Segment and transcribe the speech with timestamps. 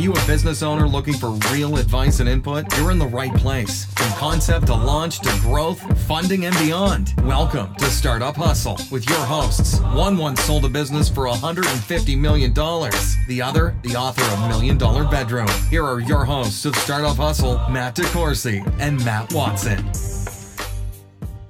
[0.00, 2.64] you a business owner looking for real advice and input?
[2.78, 3.84] You're in the right place.
[3.84, 7.12] From concept to launch to growth, funding, and beyond.
[7.22, 9.78] Welcome to Startup Hustle with your hosts.
[9.80, 12.54] One once sold a business for $150 million.
[12.54, 15.48] The other, the author of Million Dollar Bedroom.
[15.68, 19.84] Here are your hosts of Startup Hustle, Matt DeCoursey and Matt Watson.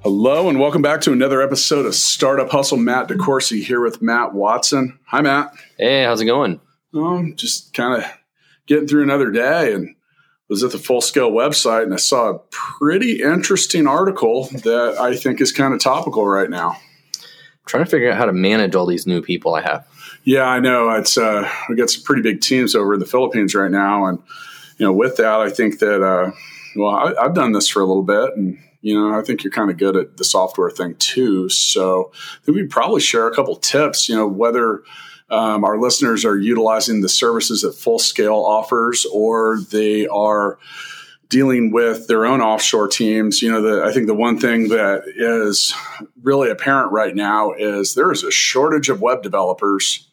[0.03, 2.77] Hello and welcome back to another episode of Startup Hustle.
[2.77, 4.99] Matt DeCoursey here with Matt Watson.
[5.05, 5.53] Hi, Matt.
[5.77, 6.59] Hey, how's it going?
[6.93, 8.11] Um, just kind of
[8.71, 9.93] getting through another day and
[10.47, 15.13] was at the Full Scale website and I saw a pretty interesting article that I
[15.13, 16.71] think is kind of topical right now.
[16.71, 19.85] I'm trying to figure out how to manage all these new people I have.
[20.23, 20.89] Yeah, I know.
[20.91, 24.19] It's uh, we got some pretty big teams over in the Philippines right now, and
[24.77, 26.31] you know, with that, I think that uh,
[26.77, 29.51] well, I, I've done this for a little bit and you know, I think you're
[29.51, 31.49] kind of good at the software thing too.
[31.49, 34.83] So I think we'd probably share a couple tips, you know, whether
[35.31, 40.59] um, our listeners are utilizing the services that Full Scale offers or they are
[41.29, 43.41] dealing with their own offshore teams.
[43.41, 45.73] You know, the, I think the one thing that is
[46.21, 50.11] really apparent right now is there is a shortage of web developers.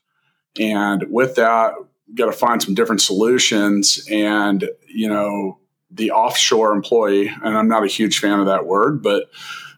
[0.60, 1.74] And with that,
[2.14, 4.06] got to find some different solutions.
[4.08, 5.58] And, you know,
[5.90, 9.24] the offshore employee, and I'm not a huge fan of that word, but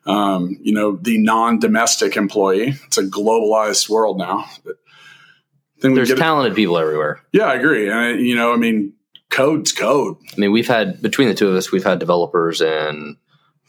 [0.06, 2.74] um, you know, the non-domestic employee.
[2.86, 4.46] It's a globalized world now.
[4.64, 4.76] But
[5.80, 7.20] then There's talented people everywhere.
[7.32, 7.90] Yeah, I agree.
[7.90, 8.92] And you know, I mean,
[9.30, 10.16] code's code.
[10.32, 13.16] I mean, we've had between the two of us, we've had developers in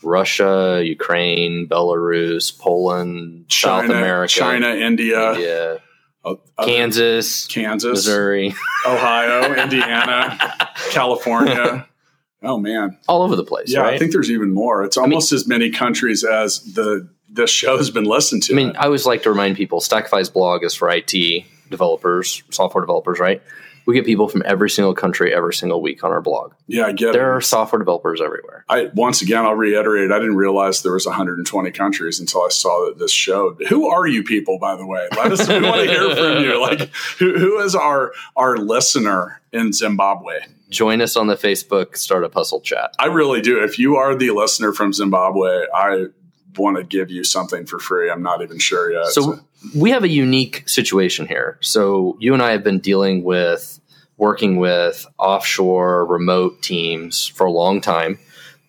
[0.03, 5.81] Russia, Ukraine, Belarus, Poland, China, South America, China, India, India
[6.23, 8.53] uh, Kansas, Kansas, Missouri,
[8.85, 10.37] Ohio, Indiana,
[10.91, 11.87] California.
[12.43, 13.71] Oh man, all over the place.
[13.71, 13.93] Yeah, right?
[13.93, 14.83] I think there's even more.
[14.83, 18.53] It's almost I mean, as many countries as the this show has been listened to.
[18.53, 21.13] I mean, I always like to remind people, Stackify's blog is for IT
[21.71, 23.41] developers, software developers, right?
[23.87, 26.53] We get people from every single country every single week on our blog.
[26.67, 27.13] Yeah, I get there it.
[27.13, 28.63] There are software developers everywhere.
[28.69, 32.85] I once again I'll reiterate I didn't realize there was 120 countries until I saw
[32.85, 33.59] that this showed.
[33.69, 35.07] Who are you people by the way?
[35.15, 36.51] Let us we want to hear from you.
[36.61, 40.41] Like who, who is our our listener in Zimbabwe?
[40.71, 42.95] join us on the Facebook Startup Hustle chat.
[42.97, 43.61] I really do.
[43.63, 46.07] If you are the listener from Zimbabwe, I
[46.57, 48.09] want to give you something for free.
[48.09, 49.07] I'm not even sure yet.
[49.07, 49.39] So, so,
[49.75, 51.57] we have a unique situation here.
[51.61, 53.79] So you and I have been dealing with
[54.17, 58.19] working with offshore remote teams for a long time,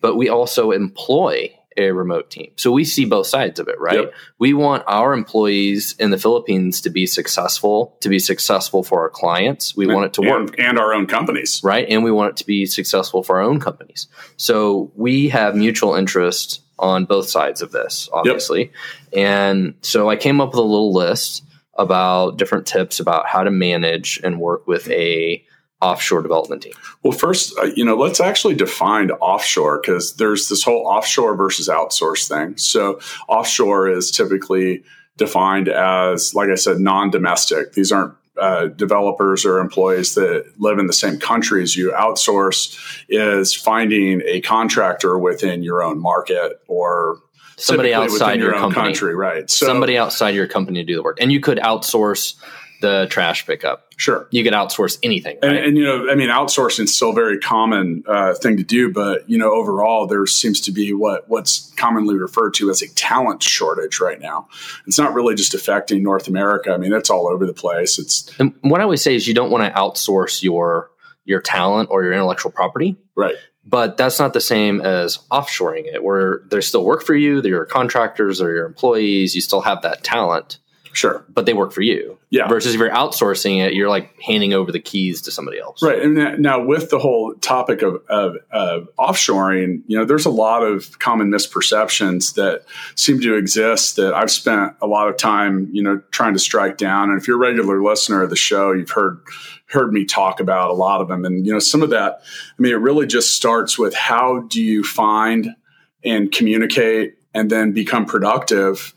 [0.01, 2.51] but we also employ a remote team.
[2.55, 4.01] So we see both sides of it, right?
[4.01, 4.13] Yep.
[4.39, 9.09] We want our employees in the Philippines to be successful, to be successful for our
[9.09, 9.75] clients.
[9.75, 10.55] We and, want it to work.
[10.57, 11.61] And our own companies.
[11.63, 11.87] Right.
[11.87, 14.07] And we want it to be successful for our own companies.
[14.37, 18.71] So we have mutual interest on both sides of this, obviously.
[19.11, 19.19] Yep.
[19.25, 21.43] And so I came up with a little list
[21.75, 25.43] about different tips about how to manage and work with a
[25.83, 26.73] offshore development team?
[27.03, 31.67] Well, first, uh, you know, let's actually define offshore because there's this whole offshore versus
[31.67, 32.57] outsource thing.
[32.57, 34.83] So, offshore is typically
[35.17, 37.73] defined as, like I said, non domestic.
[37.73, 41.91] These aren't uh, developers or employees that live in the same country as you.
[41.91, 47.19] Outsource is finding a contractor within your own market or
[47.57, 48.87] somebody outside your, your company.
[48.87, 49.49] country, right?
[49.49, 52.35] So, somebody outside your company to do the work, and you could outsource
[52.83, 53.87] the trash pickup.
[53.95, 55.55] Sure, you can outsource anything, right?
[55.55, 58.63] and, and, you know, I mean, outsourcing is still a very common uh, thing to
[58.63, 62.81] do, but you know, overall, there seems to be what what's commonly referred to as
[62.81, 64.49] a talent shortage right now.
[64.85, 66.73] It's not really just affecting North America.
[66.73, 67.97] I mean, it's all over the place.
[67.97, 70.91] It's and what I always say is you don't want to outsource your
[71.23, 73.35] your talent or your intellectual property, right?
[73.65, 77.41] But that's not the same as offshoring it, where they still work for you.
[77.41, 79.35] They're your contractors or your employees.
[79.35, 80.57] You still have that talent
[80.93, 81.25] Sure.
[81.27, 82.17] But they work for you.
[82.29, 82.47] Yeah.
[82.47, 85.81] Versus if you're outsourcing it, you're like handing over the keys to somebody else.
[85.83, 85.99] Right.
[85.99, 90.63] And now with the whole topic of, of, of offshoring, you know, there's a lot
[90.63, 92.63] of common misperceptions that
[92.95, 96.77] seem to exist that I've spent a lot of time, you know, trying to strike
[96.77, 97.09] down.
[97.09, 99.19] And if you're a regular listener of the show, you've heard
[99.67, 101.25] heard me talk about a lot of them.
[101.25, 104.61] And, you know, some of that, I mean, it really just starts with how do
[104.61, 105.55] you find
[106.03, 108.93] and communicate and then become productive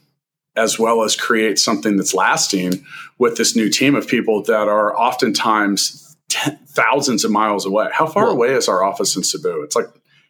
[0.56, 2.84] as well as create something that's lasting
[3.18, 7.88] with this new team of people that are oftentimes ten, thousands of miles away.
[7.92, 9.62] How far well, away is our office in Cebu?
[9.62, 9.88] It's like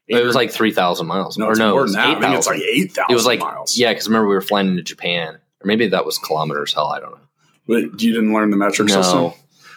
[0.09, 1.37] it was like three thousand miles.
[1.37, 2.09] No, or no, more than that.
[2.09, 3.11] 8, I think it's like eight thousand.
[3.11, 3.77] It was like miles.
[3.77, 6.75] Yeah, because remember we were flying into Japan, or maybe that was kilometers.
[6.75, 7.19] Hell, I don't know.
[7.67, 9.03] But you didn't learn the metric no.
[9.03, 9.33] system.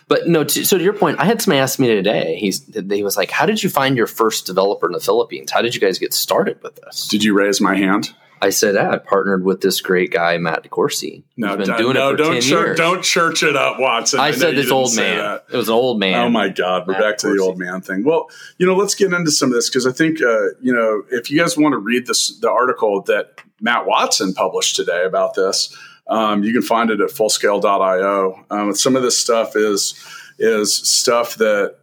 [0.08, 2.36] But no, to, so to your point, I had somebody ask me today.
[2.38, 5.52] He's he was like, "How did you find your first developer in the Philippines?
[5.52, 8.14] How did you guys get started with this?" Did you raise my hand?
[8.42, 11.24] I said, ah, I partnered with this great guy, Matt DeCoursey.
[11.36, 12.78] No, been doing no, it for don't 10 church, years.
[12.78, 14.20] don't church it up, Watson.
[14.20, 15.18] I, I said this old man.
[15.18, 15.46] That.
[15.52, 16.26] It was an old man.
[16.26, 18.04] Oh my God, we're Matt back to the old man thing.
[18.04, 21.04] Well, you know, let's get into some of this because I think, uh, you know,
[21.12, 25.36] if you guys want to read this, the article that Matt Watson published today about
[25.36, 25.76] this,
[26.08, 28.46] um, you can find it at fullscale.io.
[28.50, 29.94] Um, some of this stuff is
[30.40, 31.76] is stuff that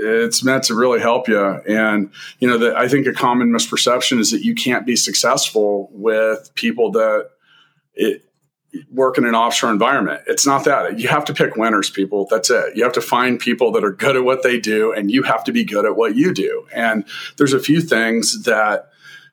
[0.00, 1.40] it's meant to really help you.
[1.40, 5.88] And, you know, that I think a common misperception is that you can't be successful
[5.92, 7.30] with people that
[7.94, 8.24] it,
[8.90, 10.22] work in an offshore environment.
[10.26, 10.98] It's not that.
[10.98, 12.26] You have to pick winners, people.
[12.30, 12.76] That's it.
[12.76, 15.44] You have to find people that are good at what they do, and you have
[15.44, 16.66] to be good at what you do.
[16.72, 17.04] And
[17.36, 18.90] there's a few things that,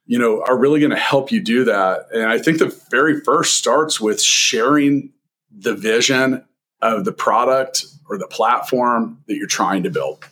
[0.08, 2.08] you know, are really going to help you do that.
[2.14, 5.14] And I think the very first starts with sharing
[5.56, 6.44] the vision
[6.82, 10.26] of the product or the platform that you're trying to build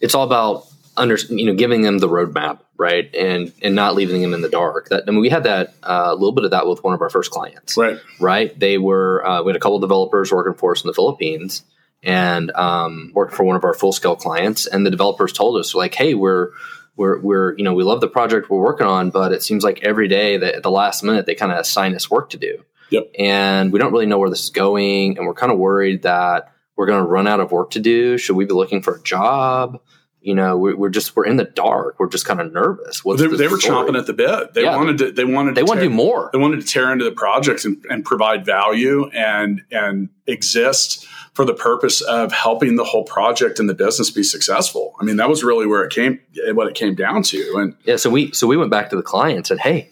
[0.00, 0.66] it's all about
[0.96, 3.14] under you know giving them the roadmap right?
[3.14, 4.88] And and not leaving them in the dark.
[4.88, 7.00] That i mean we had that uh, a little bit of that with one of
[7.00, 7.76] our first clients.
[7.76, 7.98] Right.
[8.20, 8.58] Right?
[8.58, 11.62] They were uh, we had a couple developers working for us in the philippines
[12.02, 14.66] and um, working for one of our full scale clients.
[14.66, 16.50] And the developers told us like hey we're
[16.96, 19.82] we're, we're you know we love the project we're working on but it seems like
[19.82, 22.64] every day that at the last minute they kind of assign us work to do.
[22.88, 23.10] Yep.
[23.18, 25.18] and we don't really know where this is going.
[25.18, 28.18] And we're kind of worried that we're going to run out of work to do
[28.18, 29.80] should we be looking for a job
[30.26, 32.00] you know, we're, we're, just we're in the dark.
[32.00, 33.04] We're just kind of nervous.
[33.04, 34.54] What's they, they were chomping at the bit.
[34.54, 35.12] They yeah, wanted to.
[35.12, 35.54] They wanted.
[35.54, 36.30] They want to do more.
[36.32, 41.44] They wanted to tear into the project and, and provide value and and exist for
[41.44, 44.96] the purpose of helping the whole project and the business be successful.
[45.00, 46.18] I mean, that was really where it came.
[46.48, 47.54] What it came down to.
[47.58, 49.90] And yeah, so we so we went back to the client and said, hey.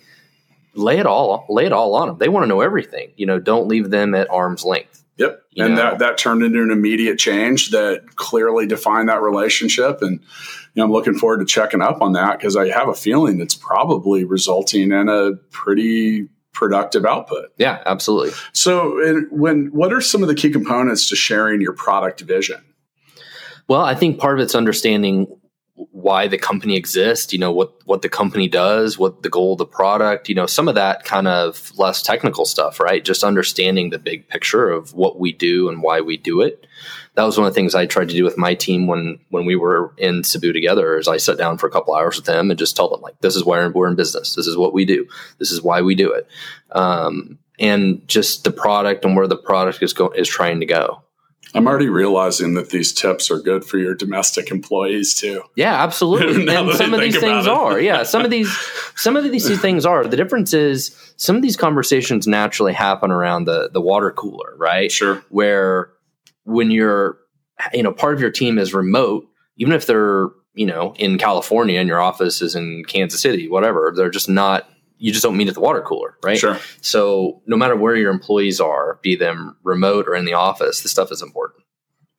[0.77, 2.19] Lay it all, lay it all on them.
[2.19, 3.13] They want to know everything.
[3.15, 5.43] You know, don't leave them at arm's length Yep.
[5.51, 5.83] You and know?
[5.83, 10.03] that, that turned into an immediate change that clearly defined that relationship.
[10.03, 12.95] And you know, I'm looking forward to checking up on that because I have a
[12.95, 17.53] feeling it's probably resulting in a pretty productive output.
[17.59, 18.33] Yeah, absolutely.
[18.53, 22.63] So when what are some of the key components to sharing your product vision?
[23.69, 25.27] Well, I think part of it's understanding
[25.77, 29.59] why the company exists, you know, what, what the company does, what the goal of
[29.59, 33.05] the product, you know, some of that kind of less technical stuff, right?
[33.05, 36.67] Just understanding the big picture of what we do and why we do it.
[37.15, 39.47] That was one of the things I tried to do with my team when, when
[39.47, 42.51] we were in Cebu together is I sat down for a couple hours with them
[42.51, 44.35] and just told them like, this is why we're in business.
[44.35, 45.09] This is what we do.
[45.39, 46.29] This is why we do it.
[46.71, 51.04] Um, and just the product and where the product is going is trying to go.
[51.55, 55.43] I'm already realizing that these tips are good for your domestic employees too.
[55.55, 56.49] Yeah, absolutely.
[56.55, 57.81] and some of these things are.
[57.81, 58.55] Yeah, some of these
[58.97, 60.05] some of these things are.
[60.05, 64.91] The difference is some of these conversations naturally happen around the the water cooler, right?
[64.91, 65.23] Sure.
[65.29, 65.91] Where
[66.45, 67.19] when you're
[67.73, 71.79] you know, part of your team is remote, even if they're, you know, in California
[71.79, 74.69] and your office is in Kansas City, whatever, they're just not
[74.99, 76.39] you just don't meet at the water cooler, right?
[76.39, 76.59] Sure.
[76.81, 80.93] So no matter where your employees are, be them remote or in the office, this
[80.93, 81.65] stuff is important.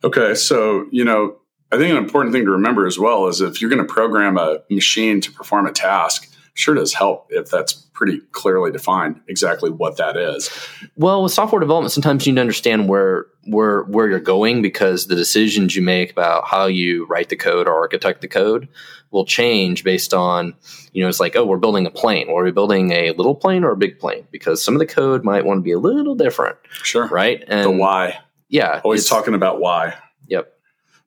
[0.03, 1.37] Okay, so you know,
[1.71, 4.37] I think an important thing to remember as well is if you're going to program
[4.37, 9.69] a machine to perform a task, sure does help if that's pretty clearly defined exactly
[9.69, 10.49] what that is.
[10.95, 15.05] Well, with software development, sometimes you need to understand where where where you're going because
[15.05, 18.67] the decisions you make about how you write the code or architect the code
[19.11, 20.55] will change based on
[20.93, 22.27] you know it's like oh we're building a plane.
[22.29, 24.25] Or are we building a little plane or a big plane?
[24.31, 27.07] Because some of the code might want to be a little different sure.
[27.07, 27.43] right?
[27.47, 28.19] And the why.
[28.47, 29.95] Yeah always talking about why.
[30.27, 30.53] Yep.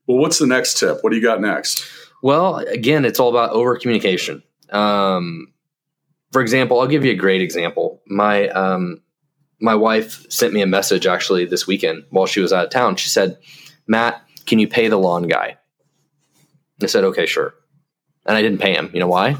[0.06, 0.98] Well what's the next tip?
[1.02, 1.86] What do you got next?
[2.22, 5.52] Well again it's all about over communication um,
[6.32, 9.00] for example i'll give you a great example my um,
[9.60, 12.96] my wife sent me a message actually this weekend while she was out of town
[12.96, 13.38] she said
[13.86, 15.56] matt can you pay the lawn guy
[16.80, 17.54] I said, okay, sure
[18.28, 18.90] and I didn't pay him.
[18.92, 19.30] You know why?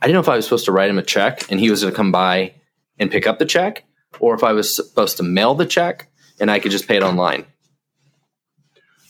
[0.00, 1.82] I didn't know if I was supposed to write him a check and he was
[1.82, 2.54] going to come by
[2.98, 3.84] and pick up the check,
[4.18, 6.08] or if I was supposed to mail the check
[6.40, 7.44] and I could just pay it online.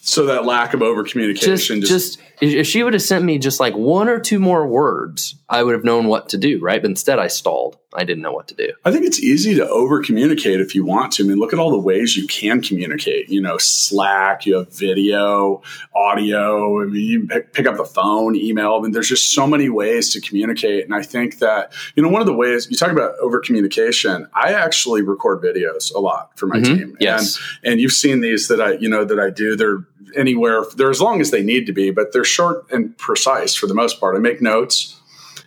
[0.03, 1.81] So that lack of over communication.
[1.81, 5.37] Just, just, if she would have sent me just like one or two more words,
[5.49, 6.83] I would have known what to do, right?
[6.83, 7.79] But instead, I stalled.
[7.95, 8.73] I didn't know what to do.
[8.85, 11.25] I think it's easy to over communicate if you want to.
[11.25, 13.29] I mean, look at all the ways you can communicate.
[13.29, 15.63] You know, Slack, you have video,
[15.95, 16.83] audio.
[16.83, 18.75] I mean, you pick up the phone, email.
[18.75, 20.85] I mean, there's just so many ways to communicate.
[20.85, 24.27] And I think that, you know, one of the ways you talk about over communication,
[24.35, 26.75] I actually record videos a lot for my mm-hmm.
[26.75, 26.97] team.
[27.01, 27.39] Yes.
[27.63, 29.57] And, and you've seen these that I, you know, that I do.
[29.57, 29.85] They're
[30.17, 33.67] anywhere, they're as long as they need to be, but they're short and precise for
[33.67, 34.17] the most part.
[34.17, 35.01] I make notes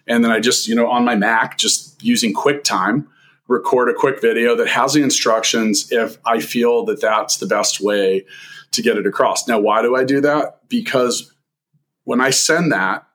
[0.07, 3.07] and then I just, you know, on my Mac, just using QuickTime,
[3.47, 7.79] record a quick video that has the instructions if I feel that that's the best
[7.81, 8.25] way
[8.71, 9.47] to get it across.
[9.47, 10.67] Now, why do I do that?
[10.67, 11.31] Because
[12.03, 13.07] when I send that,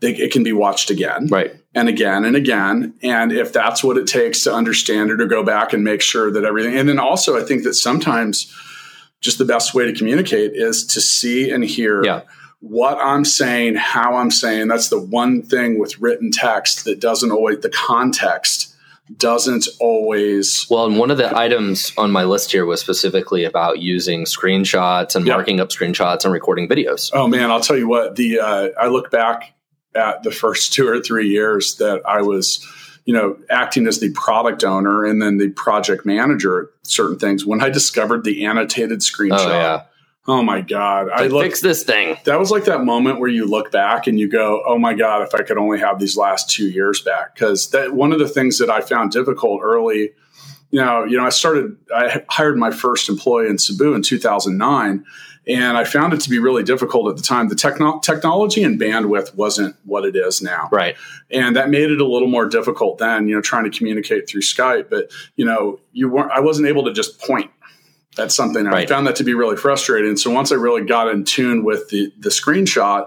[0.00, 1.54] they, it can be watched again Right.
[1.74, 2.94] and again and again.
[3.02, 6.30] And if that's what it takes to understand it or go back and make sure
[6.32, 8.52] that everything, and then also I think that sometimes
[9.20, 12.22] just the best way to communicate is to see and hear Yeah.
[12.62, 14.68] What I'm saying, how I'm saying.
[14.68, 18.74] That's the one thing with written text that doesn't always, the context
[19.16, 20.66] doesn't always.
[20.70, 25.16] Well, and one of the items on my list here was specifically about using screenshots
[25.16, 27.10] and marking up screenshots and recording videos.
[27.12, 28.14] Oh man, I'll tell you what.
[28.14, 29.54] The uh, I look back
[29.94, 32.66] at the first two or three years that I was,
[33.04, 37.44] you know, acting as the product owner and then the project manager certain things.
[37.44, 39.82] When I discovered the annotated screenshot, Oh yeah,
[40.28, 41.44] oh my god, I looked.
[41.46, 42.16] fix this thing.
[42.24, 45.22] that was like that moment where you look back and you go, "Oh my god,
[45.22, 48.28] if I could only have these last two years back." Because that one of the
[48.28, 50.12] things that I found difficult early,
[50.70, 55.04] you know, you know, I started, I hired my first employee in Cebu in 2009,
[55.48, 57.48] and I found it to be really difficult at the time.
[57.48, 60.94] The techno- technology and bandwidth wasn't what it is now, Right.
[61.30, 63.26] and that made it a little more difficult then.
[63.28, 66.30] You know, trying to communicate through Skype, but you know, you weren't.
[66.30, 67.50] I wasn't able to just point
[68.18, 68.66] at something.
[68.66, 70.16] I found that to be really frustrating.
[70.16, 73.06] So once I really got in tune with the the screenshot,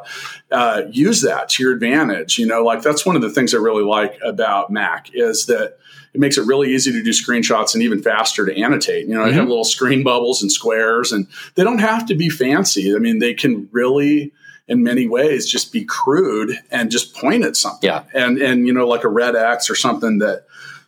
[0.51, 2.39] uh, use that to your advantage.
[2.39, 5.77] You know, like that's one of the things I really like about Mac is that
[6.13, 9.07] it makes it really easy to do screenshots and even faster to annotate.
[9.07, 12.29] You know, I have little screen bubbles and squares, and they don't have to be
[12.29, 12.95] fancy.
[12.95, 14.31] I mean, they can really
[14.67, 17.87] in many ways just be crude and just point at something.
[17.87, 18.03] Yeah.
[18.13, 20.45] And and you know, like a red X or something that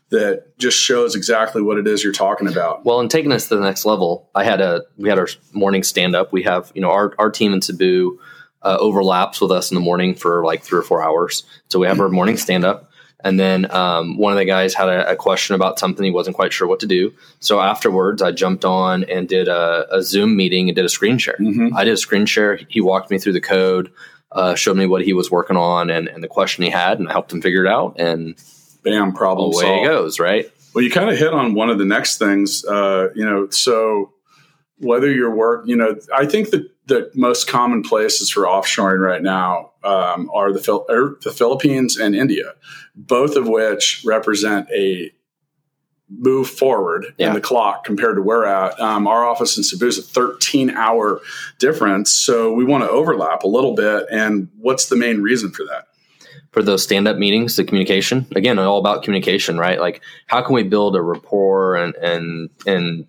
[0.09, 2.85] that just shows exactly what it is you're talking about.
[2.85, 5.83] Well, and taking us to the next level, I had a we had our morning
[5.83, 6.31] stand up.
[6.31, 8.19] We have you know our our team in Cebu
[8.61, 11.43] uh, overlaps with us in the morning for like three or four hours.
[11.69, 14.87] So we have our morning stand up, and then um, one of the guys had
[14.87, 17.13] a, a question about something he wasn't quite sure what to do.
[17.39, 21.17] So afterwards, I jumped on and did a, a Zoom meeting and did a screen
[21.17, 21.37] share.
[21.75, 22.59] I did a screen share.
[22.69, 23.91] He walked me through the code.
[24.29, 27.07] Uh, showed me what he was working on and, and the question he had, and
[27.07, 27.95] I helped him figure it out.
[27.97, 28.35] And
[28.89, 29.85] Bam, problem away solved.
[29.85, 30.51] it goes, right?
[30.73, 33.49] Well, you kind of hit on one of the next things, uh, you know.
[33.49, 34.13] So
[34.79, 39.21] whether your work, you know, I think that the most common places for offshoring right
[39.23, 42.53] now um, are the Phil- er, the Philippines and India,
[42.95, 45.11] both of which represent a
[46.09, 47.27] move forward Yeah.
[47.29, 48.79] in the clock compared to where at.
[48.79, 51.19] Um, our office in Cebu is a 13 hour
[51.59, 54.05] difference, so we want to overlap a little bit.
[54.09, 55.87] And what's the main reason for that?
[56.57, 59.79] For those stand up meetings, the communication again, all about communication, right?
[59.79, 63.05] Like how can we build a rapport and and and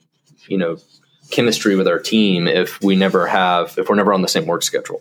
[0.49, 0.77] you know
[1.31, 4.63] chemistry with our team if we never have if we're never on the same work
[4.63, 5.01] schedule.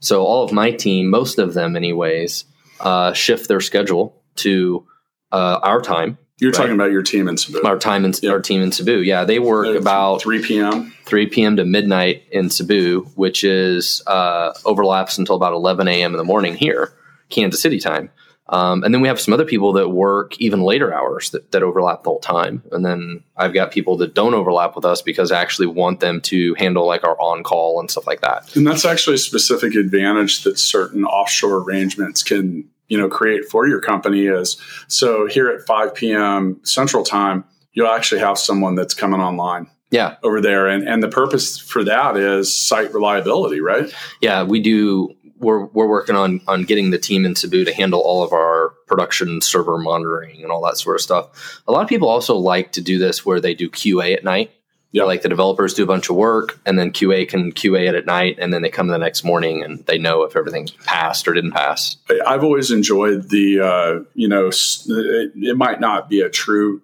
[0.00, 2.46] So all of my team, most of them, anyways,
[2.80, 4.86] uh, shift their schedule to
[5.30, 6.56] uh, our time, You're Right.
[6.56, 7.60] talking about your team in Cebu.
[7.66, 8.30] our time in Yeah.
[8.30, 9.00] our team in Cebu.
[9.02, 10.92] Yeah, they work about 3 p.m.
[11.04, 11.56] 3 p.m.
[11.56, 16.12] to midnight in Cebu, which is uh, overlaps until about 11 a.m.
[16.12, 16.92] in the morning here,
[17.30, 18.10] Kansas City time.
[18.50, 21.62] Um, and then we have some other people that work even later hours that, that
[21.62, 22.62] overlap the whole time.
[22.72, 26.20] And then I've got people that don't overlap with us because I actually want them
[26.22, 28.54] to handle like our on call and stuff like that.
[28.54, 33.66] And that's actually a specific advantage that certain offshore arrangements can, you know, create for
[33.66, 36.60] your company is so here at 5 p.m.
[36.64, 40.16] Central Time, you'll actually have someone that's coming online Yeah.
[40.22, 40.68] over there.
[40.68, 43.90] And and the purpose for that is site reliability, right?
[44.20, 44.42] Yeah.
[44.42, 45.16] We do.
[45.44, 48.70] We're, we're working on, on getting the team in Cebu to handle all of our
[48.86, 51.62] production server monitoring and all that sort of stuff.
[51.68, 54.50] A lot of people also like to do this where they do QA at night.
[54.90, 55.02] Yeah.
[55.02, 58.06] like the developers do a bunch of work and then QA can QA it at
[58.06, 61.34] night and then they come the next morning and they know if everything passed or
[61.34, 61.96] didn't pass.
[62.24, 66.80] I've always enjoyed the, uh, you know, it, it might not be a true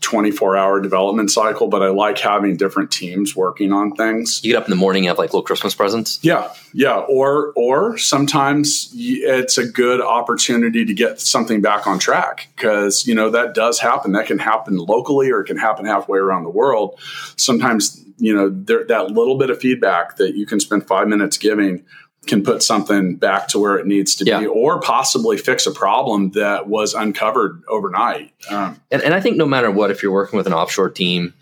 [0.00, 4.42] 24 hour development cycle, but I like having different teams working on things.
[4.44, 6.18] You get up in the morning, you have like little Christmas presents.
[6.22, 12.48] Yeah, yeah, or or sometimes it's a good opportunity to get something back on track
[12.56, 14.12] because you know that does happen.
[14.12, 16.98] That can happen locally or it can happen halfway around the world.
[17.36, 21.38] Sometimes you know there, that little bit of feedback that you can spend five minutes
[21.38, 21.84] giving
[22.26, 24.40] can put something back to where it needs to Yeah.
[24.40, 28.32] be, or possibly fix a problem that was uncovered overnight.
[28.50, 31.34] Um, And, and I think no matter what, if you're working with an offshore team,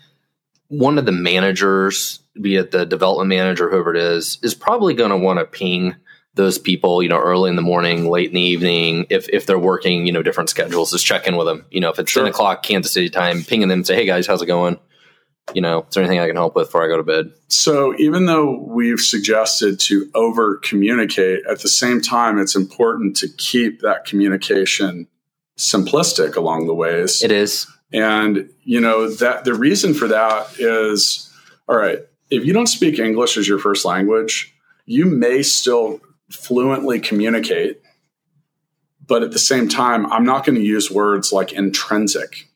[0.67, 5.11] one of the managers, be it the development manager, whoever it is, is probably going
[5.11, 5.95] to want to ping
[6.33, 9.57] those people, you know, early in the morning, late in the evening, if if they're
[9.57, 11.65] working, you know, different schedules, just check in with them.
[11.71, 12.23] You know, if it's Sure.
[12.23, 14.77] ten o'clock Kansas City time, pinging them, and say, hey guys, how's it going?
[15.53, 17.31] You know, is there anything I can help with before I go to bed?
[17.47, 23.27] So even though we've suggested to over communicate, at the same time, it's important to
[23.27, 25.07] keep that communication
[25.57, 27.21] simplistic along the ways.
[27.23, 27.67] It is.
[27.93, 31.31] And you know that the reason for that is
[31.69, 31.99] all right,
[32.29, 34.53] if you don't speak English as your first language,
[34.85, 37.81] you may still fluently communicate
[39.07, 42.49] but at the same time, I'm not going to use words like intrinsic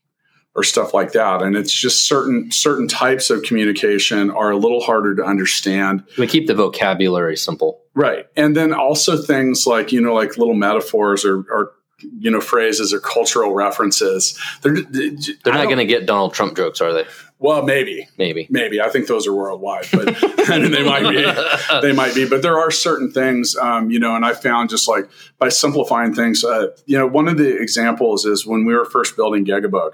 [0.56, 1.41] or stuff like that.
[1.41, 6.03] And it's just certain certain types of communication are a little harder to understand.
[6.18, 7.82] We keep the vocabulary simple.
[7.94, 8.25] Right.
[8.36, 12.94] And then also things like, you know, like little metaphors or, or you know, phrases
[12.94, 14.39] or cultural references.
[14.62, 17.06] They're, they're not going to get Donald Trump jokes, are they?
[17.39, 18.82] Well, maybe, maybe, maybe.
[18.82, 20.15] I think those are worldwide, but
[20.50, 21.25] I mean, they might be,
[21.82, 22.27] they might be.
[22.27, 26.13] But there are certain things, um, you know, and I found just like by simplifying
[26.13, 29.94] things, uh, you know, one of the examples is when we were first building GigaBook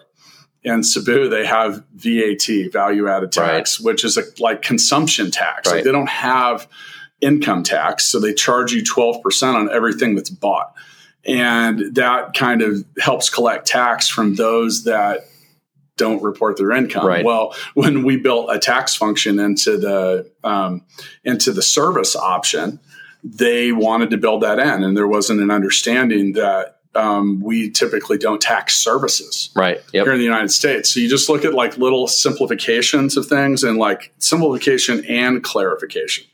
[0.65, 3.85] in Cebu, they have VAT, value added tax, right.
[3.85, 5.69] which is a like consumption tax.
[5.69, 5.77] Right.
[5.77, 6.67] Like they don't have
[7.21, 10.75] income tax, so they charge you twelve percent on everything that's bought
[11.25, 15.25] and that kind of helps collect tax from those that
[15.97, 17.05] don't report their income.
[17.05, 17.25] Right.
[17.25, 20.83] Well, when we built a tax function into the um,
[21.23, 22.79] into the service option,
[23.23, 28.17] they wanted to build that in, and there wasn't an understanding that um, we typically
[28.17, 30.05] don't tax services right yep.
[30.05, 30.93] here in the United States.
[30.93, 36.25] So you just look at like little simplifications of things and like simplification and clarification.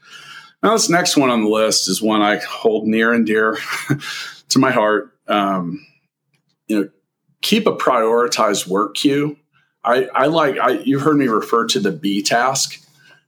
[0.63, 3.57] Now, this next one on the list is one I hold near and dear
[4.49, 5.11] to my heart.
[5.27, 5.85] Um,
[6.67, 6.89] you know,
[7.41, 9.37] keep a prioritized work queue.
[9.83, 12.79] I, I like I, you've heard me refer to the B task,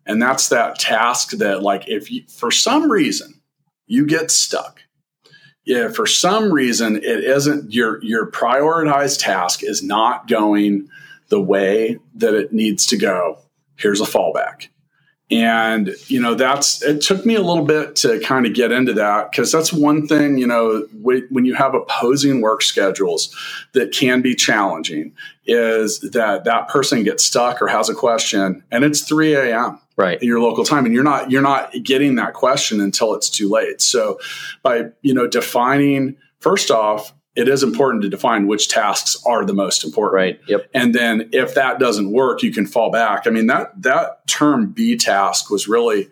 [0.05, 3.41] and that's that task that like if you for some reason
[3.87, 4.82] you get stuck,
[5.65, 10.89] yeah, for some reason it isn't your your prioritized task is not going
[11.29, 13.39] the way that it needs to go.
[13.75, 14.67] Here's a fallback.
[15.32, 18.93] And, you know, that's, it took me a little bit to kind of get into
[18.93, 23.36] that because that's one thing, you know, when you have opposing work schedules
[23.72, 25.15] that can be challenging
[25.48, 29.79] is that that person gets stuck or has a question and it's 3 a.m.
[29.95, 30.21] Right.
[30.21, 30.85] In your local time.
[30.85, 33.81] And you're not, you're not getting that question until it's too late.
[33.81, 34.19] So
[34.63, 39.53] by, you know, defining, first off, it is important to define which tasks are the
[39.53, 40.15] most important.
[40.15, 40.39] Right.
[40.47, 40.69] Yep.
[40.73, 43.25] And then if that doesn't work, you can fall back.
[43.25, 46.09] I mean that that term B task was really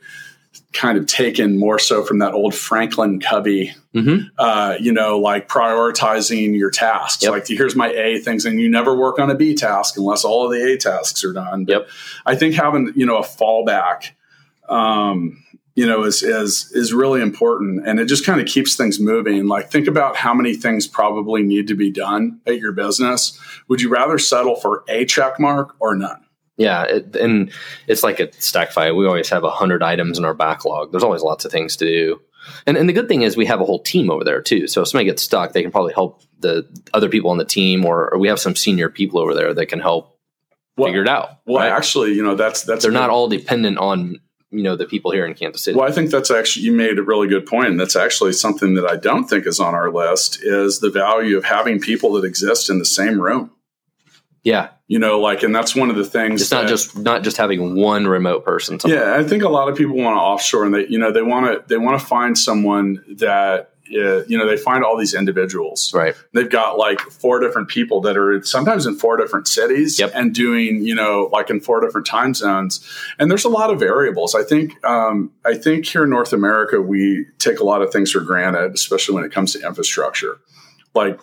[0.74, 4.28] kind of taken more so from that old Franklin Covey, mm-hmm.
[4.38, 7.24] uh, you know, like prioritizing your tasks.
[7.24, 7.32] Yep.
[7.32, 10.46] Like here's my A things, and you never work on a B task unless all
[10.46, 11.66] of the A tasks are done.
[11.66, 11.90] But yep.
[12.26, 14.12] I think having you know a fallback.
[14.70, 15.44] Um,
[15.76, 19.48] you know is is is really important and it just kind of keeps things moving
[19.48, 23.82] like think about how many things probably need to be done at your business would
[23.82, 26.24] you rather settle for a check mark or none
[26.62, 27.52] yeah it, and
[27.88, 31.04] it's like a stack Stackify we always have a hundred items in our backlog there's
[31.04, 32.22] always lots of things to do
[32.66, 34.82] and, and the good thing is we have a whole team over there too so
[34.82, 38.14] if somebody gets stuck they can probably help the other people on the team or,
[38.14, 40.18] or we have some senior people over there that can help
[40.78, 41.72] well, figure it out well right?
[41.72, 44.20] actually you know that's that's they're not all dependent on
[44.52, 45.78] you know the people here in Kansas City.
[45.78, 48.76] Well, I think that's actually you made a really good point, and that's actually something
[48.76, 52.26] that I don't think is on our list is the value of having people that
[52.26, 53.52] exist in the same room.
[54.44, 56.42] Yeah, you know, like, and that's one of the things.
[56.42, 58.78] It's not just not just having one remote person.
[58.86, 61.22] Yeah, I think a lot of people want to offshore, and they you know they
[61.22, 65.14] want to they want to find someone that uh, you know, they find all these
[65.14, 65.94] individuals.
[65.94, 66.14] Right.
[66.34, 70.12] They've got like four different people that are sometimes in four different cities yep.
[70.14, 72.86] and doing, you know, like in four different time zones.
[73.18, 74.34] And there's a lot of variables.
[74.34, 78.12] I think, um, I think here in North America, we take a lot of things
[78.12, 80.40] for granted, especially when it comes to infrastructure.
[80.94, 81.20] Like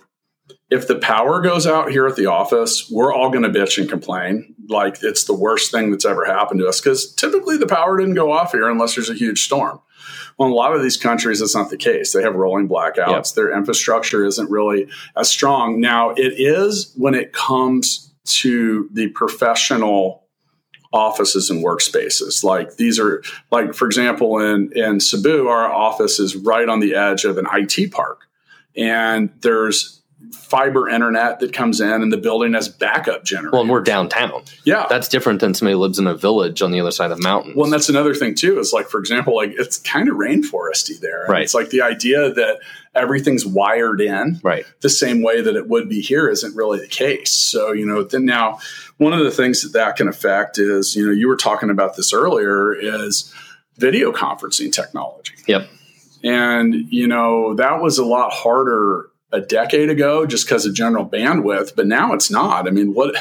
[0.71, 3.89] if the power goes out here at the office, we're all going to bitch and
[3.89, 7.99] complain like it's the worst thing that's ever happened to us because typically the power
[7.99, 9.81] didn't go off here unless there's a huge storm.
[10.37, 12.13] Well, in a lot of these countries, that's not the case.
[12.13, 13.09] They have rolling blackouts.
[13.09, 13.27] Yep.
[13.35, 15.81] Their infrastructure isn't really as strong.
[15.81, 20.25] Now, it is when it comes to the professional
[20.93, 22.45] offices and workspaces.
[22.45, 26.95] Like these are like, for example, in in Cebu, our office is right on the
[26.95, 28.27] edge of an IT park,
[28.77, 29.98] and there's
[30.33, 33.53] fiber internet that comes in and the building has backup generators.
[33.53, 34.43] Well, and we're downtown.
[34.65, 34.87] Yeah.
[34.89, 37.55] That's different than somebody lives in a village on the other side of the mountains.
[37.57, 40.99] Well, and that's another thing too, is like, for example, like it's kind of rainforesty
[41.01, 41.27] there.
[41.29, 41.43] Right.
[41.43, 42.59] It's like the idea that
[42.95, 44.65] everything's wired in right.
[44.81, 47.31] the same way that it would be here isn't really the case.
[47.31, 48.59] So, you know, then now
[48.97, 51.97] one of the things that that can affect is, you know, you were talking about
[51.97, 53.33] this earlier is
[53.77, 55.35] video conferencing technology.
[55.47, 55.69] Yep.
[56.25, 61.07] And, you know, that was a lot harder a decade ago just because of general
[61.07, 62.67] bandwidth, but now it's not.
[62.67, 63.17] I mean, what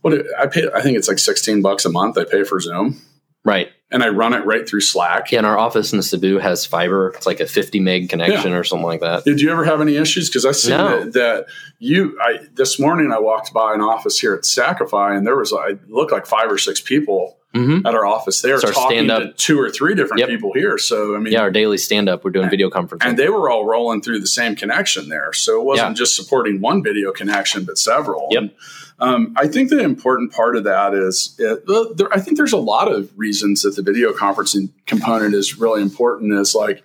[0.00, 3.00] what I pay I think it's like 16 bucks a month I pay for Zoom.
[3.44, 3.70] Right.
[3.92, 5.30] And I run it right through Slack.
[5.30, 7.10] Yeah, and our office in the Cebu has fiber.
[7.10, 8.56] It's like a 50 meg connection yeah.
[8.56, 9.24] or something like that.
[9.24, 10.28] Did you ever have any issues?
[10.28, 11.04] Because I see no.
[11.04, 11.46] that, that,
[11.78, 15.52] you I this morning I walked by an office here at Stackify and there was
[15.52, 17.86] I looked like five or six people Mhm.
[17.86, 18.42] at our office.
[18.42, 20.28] They were It's talking to two or three different Yep.
[20.28, 20.78] people here.
[20.78, 23.06] So I mean, Yeah, our daily stand up, we're doing video conferencing.
[23.06, 25.32] and they were all rolling through the same connection there.
[25.32, 25.94] So it wasn't Yeah.
[25.94, 28.28] just supporting one video connection, but several.
[28.30, 28.40] Yep.
[28.42, 28.50] And,
[28.98, 32.52] um, I think the important part of that is, uh, well, there, I think there's
[32.52, 36.32] a lot of reasons that the video conferencing component is really important.
[36.34, 36.82] Is like,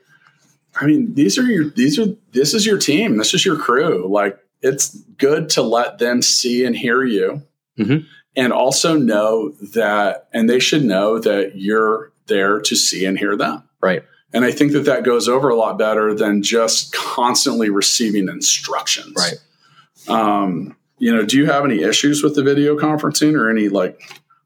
[0.79, 4.07] I mean, these are your, these are, this is your team, this is your crew.
[4.09, 7.41] Like, it's good to let them see and hear you,
[7.79, 8.05] Mhm.
[8.35, 13.35] And also know that, and they should know that you're there to see and hear
[13.35, 13.63] them.
[13.81, 14.03] right.
[14.33, 19.13] And I think that that goes over a lot better than just constantly receiving instructions.
[19.17, 19.35] Right.
[20.07, 24.01] Um, you know, do you have any issues with the video conferencing or any like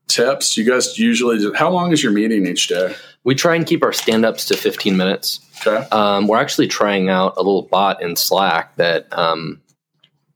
[0.07, 0.57] tips?
[0.57, 2.95] You guys usually, do, how long is your meeting each day?
[3.23, 5.39] We try and keep our stand ups to 15 minutes.
[5.65, 5.87] Okay.
[5.89, 9.61] Um, we're actually trying out a little bot in Slack that um,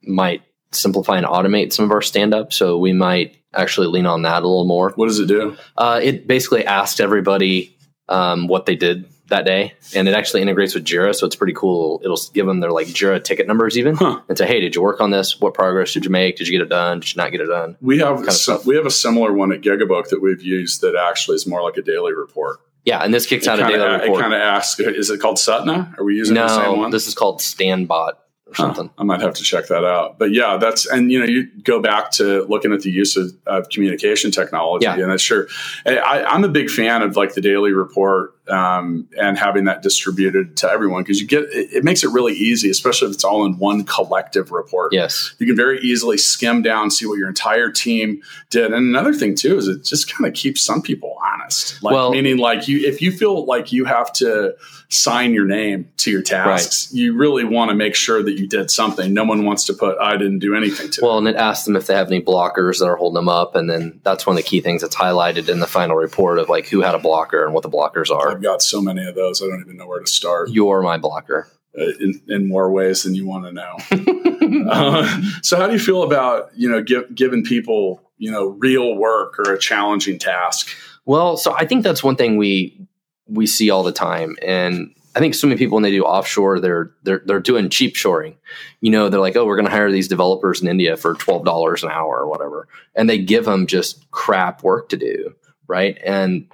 [0.04, 2.54] might simplify and automate some of our stand up.
[2.54, 4.92] So we might actually lean on that a little more.
[4.96, 5.56] What does it do?
[5.78, 7.76] Uh, it basically asked everybody
[8.08, 11.54] um, what they did that day, and it actually integrates with Jira, so it's pretty
[11.54, 12.02] cool.
[12.04, 14.22] It'll give them their like Jira ticket numbers even, Huh.
[14.28, 15.40] and say, "Hey, did you work on this?
[15.40, 16.36] What progress did you make?
[16.38, 17.00] Did you get it done?
[17.02, 19.52] Did you not get it done?" We have of so- we have a similar one
[19.52, 22.58] at GigaBook that we've used that actually is more like a daily report.
[22.86, 24.20] Yeah, and this kicks out a kinda, daily report.
[24.20, 25.96] It kind of asks, is it called Sutna?
[26.00, 26.90] Are we using the same no, one?
[26.92, 28.14] this is called StandBot
[28.50, 28.90] or Huh, something.
[28.90, 30.18] Oh, I might have to check that out.
[30.18, 33.32] But yeah, that's and you know you go back to looking at the use of,
[33.46, 34.96] of communication technology, Yeah.
[34.98, 35.48] and that's sure.
[35.86, 40.58] I, I'm a big fan of like the daily report um, and having that distributed
[40.58, 43.46] to everyone because you get it, it makes it really easy, especially if it's all
[43.46, 44.94] in one collective report.
[44.94, 48.66] Yes, You can very easily skim down, see what your entire team did.
[48.74, 51.82] And another thing too is it just kind of keeps some people honest.
[51.84, 54.56] Like Well- meaning like you if you feel like you have to
[54.92, 58.72] sign your name to your tasks, you really want to make sure that you did
[58.72, 59.14] something.
[59.14, 61.02] No one wants to put I didn't do anything to.
[61.04, 63.56] Well, and it asks them if they have any blockers that are holding them up,
[63.56, 66.50] and then that's one of the key things that's highlighted in the final report of
[66.50, 68.38] like who had a blocker and what the blockers are.
[68.39, 69.43] I've got so many of those.
[69.43, 71.49] I don't even know where to start You're my blocker.
[71.78, 74.65] uh, in, in more ways than you want to know.
[74.71, 78.95] uh, so, how do you feel about you know give, giving people you know real
[78.95, 80.69] work or a challenging task?
[81.06, 82.88] Well, so I think that's one thing we
[83.28, 86.62] we see all the time, and I think so many people when they do offshore,
[86.62, 88.38] they're they're they're doing cheap shoring.
[88.80, 91.43] You know, they're like, oh, we're going to hire these developers in India for twelve
[91.43, 95.36] dollars an hour or whatever, and they give them just crap work to do,
[95.67, 95.97] right?
[96.06, 96.49] And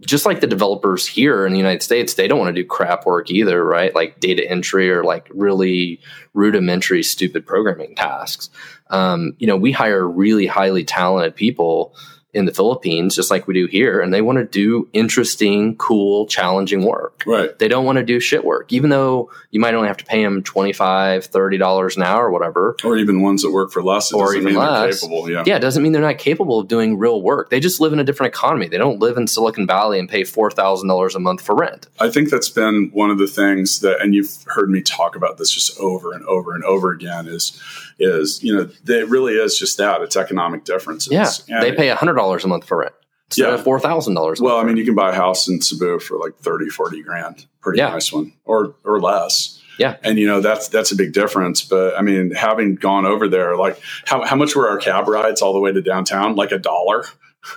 [0.00, 3.06] just like the developers here in the United States, they don't want to do crap
[3.06, 3.94] work either, right?
[3.94, 6.00] Like data entry or like really
[6.32, 8.50] rudimentary, stupid programming tasks.
[8.88, 11.94] Um, you know, we hire really highly talented people
[12.32, 16.26] in the Philippines, just like we do here, and they want to do interesting, cool,
[16.26, 17.24] challenging work.
[17.26, 17.58] Right.
[17.58, 20.22] They don't want to do shit work, even though you might only have to pay
[20.22, 22.76] them $25, $30 an hour or whatever.
[22.84, 24.12] Or even ones that work for less.
[24.12, 25.00] It Or even less.
[25.00, 25.28] capable.
[25.30, 25.42] Yeah.
[25.44, 27.50] Yeah, it doesn't mean they're not capable of doing real work.
[27.50, 28.68] They just live in a different economy.
[28.68, 31.88] They don't live in Silicon Valley and pay $4,000 a month for rent.
[31.98, 35.38] I think that's been one of the things that, and you've heard me talk about
[35.38, 37.26] this just over and over and over again.
[37.26, 37.60] Is
[38.02, 41.12] is you know it really is just that it's economic differences.
[41.12, 42.92] Yeah, And- they pay $100 a month for rent
[43.36, 43.54] Yeah.
[43.54, 44.40] of $4,000.
[44.40, 47.46] Well, I mean, you can buy a house in Cebu for like 30, 40 grand.
[47.62, 47.88] Pretty Yeah.
[47.90, 49.58] nice one, or or less.
[49.78, 49.96] Yeah.
[50.02, 51.62] And you know that's that's a big difference.
[51.62, 55.40] But I mean, having gone over there, like how how much were our cab rides
[55.42, 56.34] all the way to downtown?
[56.36, 57.04] Like a dollar,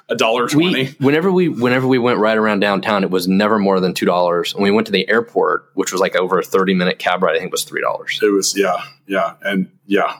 [0.08, 0.74] a dollar twenty.
[0.84, 4.06] we whenever we whenever we went right around downtown, it was never more than two
[4.06, 4.54] dollars.
[4.56, 7.36] When we went to the airport, which was like over a thirty minute cab ride,
[7.36, 8.20] I think it was three dollars.
[8.24, 10.14] It was yeah, yeah, and yeah,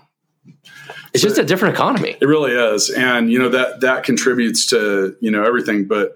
[1.14, 2.18] It's just a different economy.
[2.20, 5.86] It really is, and you know that that contributes to you know everything.
[5.86, 6.16] But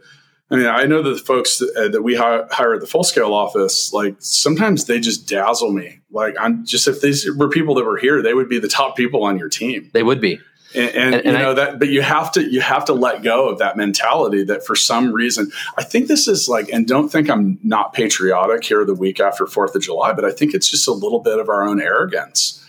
[0.50, 2.88] I mean, I know that the folks that, uh, that we hi- hire at the
[2.88, 6.00] full scale office, like sometimes they just dazzle me.
[6.12, 8.96] Like I'm just if these were people that were here, they would be the top
[8.98, 9.90] people on your team.
[9.94, 10.40] They would be.
[10.76, 13.22] And, and, And- you know I- that, but you have to you have to let
[13.24, 17.10] go of that mentality that for some reason I think this is like, and don't
[17.10, 20.70] think I'm not patriotic here the week after Fourth of July, but I think it's
[20.70, 22.64] just a little bit of our own arrogance.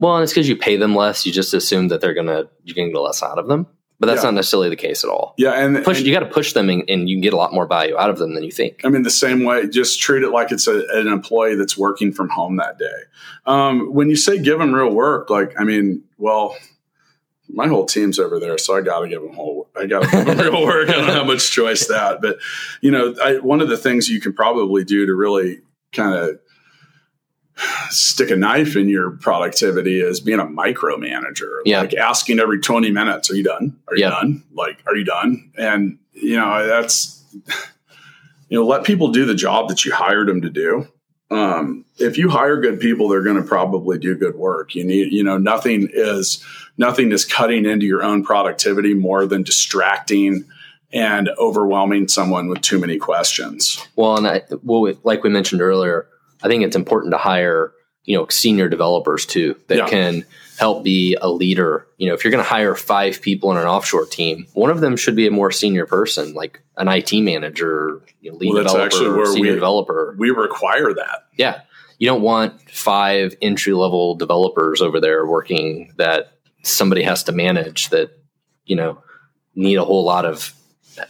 [0.00, 1.26] Well, and it's because you pay them less.
[1.26, 3.66] You just assume that they're gonna you're gonna get less out of them.
[4.00, 4.28] But that's Yeah.
[4.30, 5.34] not necessarily the case at all.
[5.38, 7.36] Yeah, and, Push and- you got to push them, and, and you can get a
[7.36, 8.82] lot more value out of them than you think.
[8.84, 12.12] I mean, the same way, just treat it like it's a, an employee that's working
[12.12, 12.86] from home that day.
[13.44, 16.56] Um, when you say give them real work, like, I mean, well,
[17.48, 19.68] my whole team's over there, so I got to give them whole.
[19.74, 20.88] I got to give them real work.
[20.90, 22.38] I don't have much choice that, but
[22.80, 25.58] you know, I, one of the things you can probably do to really
[25.92, 26.38] kind of
[27.90, 31.60] stick a knife in your productivity is being a micromanager.
[31.64, 31.80] Yeah.
[31.80, 33.76] Like asking every 20 minutes, are you done?
[33.88, 34.10] Are you Yeah.
[34.10, 34.42] done?
[34.54, 35.50] Like, are you done?
[35.56, 37.22] And, you know, that's,
[38.48, 40.86] you know, let people do the job that you hired them to do.
[41.30, 44.74] Um, if you hire good people, they're going to probably do good work.
[44.74, 46.42] You need, you know, nothing is,
[46.78, 50.44] nothing is cutting into your own productivity more than distracting
[50.90, 53.86] and overwhelming someone with too many questions.
[53.94, 56.06] Well, and I, well, like we mentioned earlier,
[56.42, 57.72] I think it's important to hire
[58.04, 59.88] you know senior developers too that yeah.
[59.88, 60.24] can
[60.58, 61.86] help be a leader.
[61.98, 64.80] You know, if you're going to hire five people in an offshore team, one of
[64.80, 68.64] them should be a more senior person, like an IT manager, you know, lead well,
[68.64, 70.14] developer, senior we, developer.
[70.18, 71.26] We require that.
[71.36, 71.60] Yeah,
[71.98, 77.90] you don't want five entry level developers over there working that somebody has to manage
[77.90, 78.10] that
[78.64, 79.02] you know
[79.54, 80.54] need a whole lot of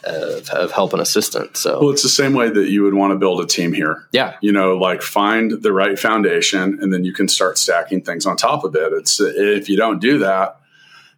[0.05, 1.61] of, of, help and assistance.
[1.61, 4.07] So, well, it's the same way that you would want to build a team here.
[4.13, 8.27] Yeah, you know, like find the right foundation, and then you can start stacking things
[8.27, 8.93] on top of it.
[8.93, 10.61] It's if you don't do that,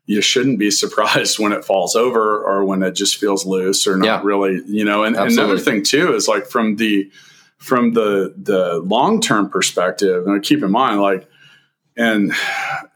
[0.06, 3.96] you shouldn't be surprised when it falls over or when it just feels loose or
[3.96, 4.20] not yeah.
[4.24, 4.60] really.
[4.66, 7.10] You know, and, and another thing too is like from the
[7.58, 11.29] from the the long term perspective, and keep in mind like
[12.00, 12.32] and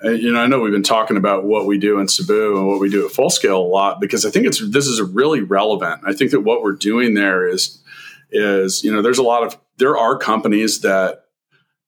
[0.03, 2.67] uh, you know, I know we've been talking about what we do in Cebu and
[2.67, 5.43] what we do at Full Scale a lot because I think it's this is really
[5.43, 6.01] relevant.
[6.07, 7.83] I think that what we're doing there is
[8.31, 11.27] is you know, there's a lot of there are companies that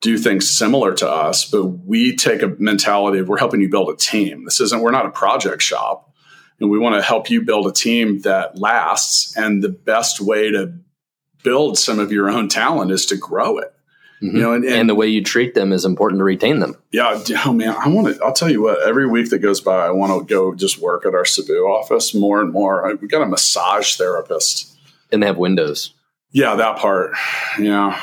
[0.02, 3.88] do things similar to us, but we take a mentality of we're helping you build
[3.88, 4.44] a team.
[4.44, 6.12] This isn't we're not a project shop,
[6.60, 9.34] and we want to help you build a team that lasts.
[9.38, 10.74] And the best way to
[11.42, 13.72] build some of your own talent is to grow it.
[14.22, 14.36] Mm-hmm.
[14.36, 16.74] You know, and, and, and, the way you treat them is important to retain them.
[16.90, 18.24] Yeah, oh man, I want to.
[18.24, 18.86] I'll tell you what.
[18.86, 22.14] Every week that goes by, I want to go just work at our Cebu office
[22.14, 22.88] more and more.
[22.88, 24.74] I, we got a massage therapist,
[25.12, 25.92] and they have windows.
[26.30, 27.14] Yeah, that part.
[27.58, 28.00] Yeah.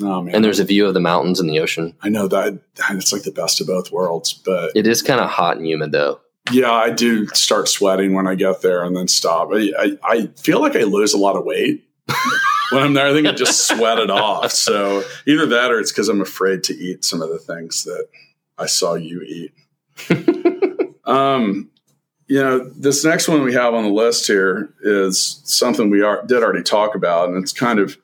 [0.00, 0.34] Oh, man.
[0.34, 1.94] And there's a view of the mountains and the ocean.
[2.02, 2.58] I know that
[2.90, 5.92] it's like the best of both worlds, but it is kind of hot and humid
[5.92, 6.20] though.
[6.50, 9.50] Yeah, I do start sweating when I get there and then stop.
[9.52, 11.88] I, I, I feel like I lose a lot of weight
[12.74, 14.52] when I'm there, I think I just sweat it off.
[14.52, 18.08] So either that or it's because I'm afraid to eat some of the things that
[18.58, 19.52] I saw you eat.
[21.04, 21.70] um,
[22.26, 26.24] you know, this next one we have on the list here is something we are,
[26.26, 27.96] did already talk about, and it's kind of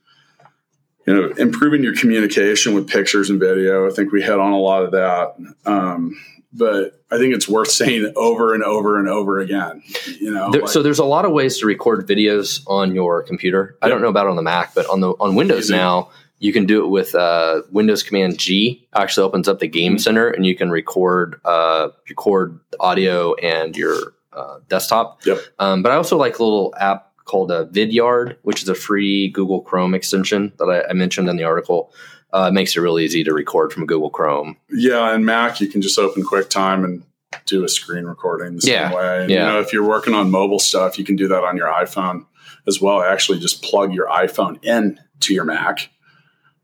[1.06, 3.88] you know improving your communication with pictures and video.
[3.88, 5.34] I think we hit on a lot of that.
[5.64, 6.20] Um,
[6.52, 9.82] but I think it's worth saying over and over and over again.
[10.20, 13.22] You know, there, like, so there's a lot of ways to record videos on your
[13.22, 13.76] computer.
[13.82, 15.74] I don't know about on the Mac, but on the on Windows easy.
[15.74, 18.86] now, you can do it with uh, Windows Command G.
[18.94, 19.98] Actually, opens up the Game mm-hmm.
[19.98, 25.24] Center, and you can record uh, record audio and your uh, desktop.
[25.26, 25.38] Yep.
[25.58, 28.74] Um, but I also like a little app called a uh, Vidyard, which is a
[28.74, 31.92] free Google Chrome extension that I, I mentioned in the article
[32.32, 34.56] uh, it makes it really easy to record from Google Chrome.
[34.70, 37.02] Yeah, and Mac you can just open QuickTime and
[37.46, 38.88] do a screen recording the yeah.
[38.88, 39.20] same way.
[39.22, 39.46] And, yeah.
[39.46, 42.26] You know, if you're working on mobile stuff, you can do that on your iPhone
[42.66, 43.02] as well.
[43.02, 45.90] Actually, just plug your iPhone in to your Mac,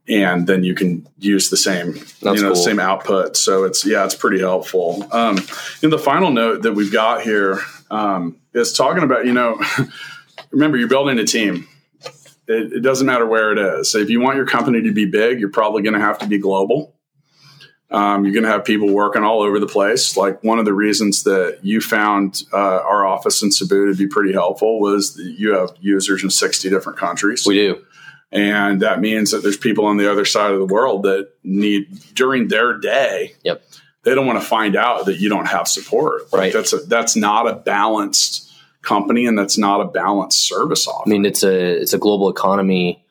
[0.09, 2.50] and then you can use the same That's you know cool.
[2.50, 3.37] the same output.
[3.37, 5.07] So it's yeah, it's pretty helpful.
[5.12, 5.38] Um,
[5.83, 9.61] and the final note that we've got here um, is talking about you know.
[10.50, 11.66] remember, you're building a team
[12.49, 13.91] it, it, doesn't matter where it is.
[13.91, 16.27] So if you want your company to be big, you're probably going to have to
[16.27, 16.95] be global.
[17.91, 20.17] Um, you're going to have people working all over the place.
[20.17, 24.09] Like one of the reasons that you found uh, our office in Cebu to be
[24.09, 27.47] pretty helpful was that you have users in 60 different countries.
[27.47, 27.85] We do.
[28.33, 31.89] And that means that there's people on the other side of the world that need
[32.15, 33.35] during their day.
[33.45, 33.63] Yep.
[34.03, 36.33] They don't want to find out that you don't have support.
[36.33, 36.53] Like right.
[36.53, 38.46] That's a, that's not a balanced
[38.87, 41.12] company, and that's not a balanced service offering.
[41.12, 43.03] I mean, it's a it's a global economy.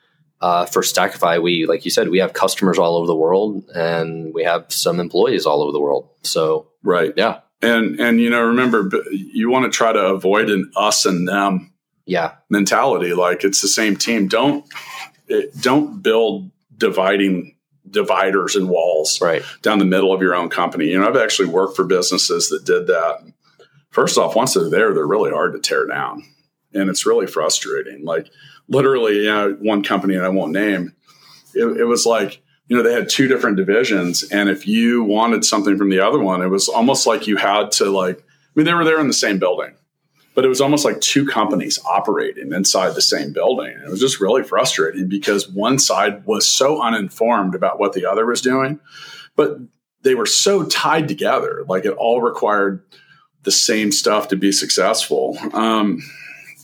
[0.42, 4.34] Uh, for Stackify, we like you said, we have customers all over the world, and
[4.34, 6.10] we have some employees all over the world.
[6.24, 10.72] So, right, yeah, and and you know, remember, you want to try to avoid an
[10.76, 11.74] us and them,
[12.06, 13.14] yeah, mentality.
[13.14, 14.28] Like it's the same team.
[14.28, 14.66] Don't
[15.28, 17.56] it, don't build dividing
[17.90, 20.88] dividers and walls right down the middle of your own company.
[20.88, 23.22] You know, I've actually worked for businesses that did that
[23.96, 26.22] first off, once they're there, they're really hard to tear down.
[26.74, 28.04] And it's really frustrating.
[28.04, 28.30] Like
[28.68, 30.94] literally, you know, one company I won't name,
[31.54, 34.24] it, it was like, you know, they had two different divisions.
[34.24, 37.72] And if you wanted something from the other one, it was almost like you had
[37.74, 38.24] to like, I
[38.56, 39.74] mean, they were there in the same building,
[40.34, 43.78] but it was almost like two companies operating inside the same building.
[43.86, 48.26] It was just really frustrating because one side was so uninformed about what the other
[48.26, 48.82] was doing,
[49.38, 49.58] but
[50.02, 51.64] they were so tied together.
[51.66, 52.84] Like it all required
[53.46, 55.38] the same stuff to be successful.
[55.54, 56.02] Um,